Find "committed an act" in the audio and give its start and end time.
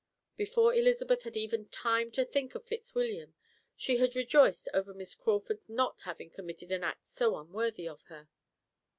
6.31-7.05